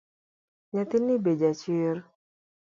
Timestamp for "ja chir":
1.39-1.97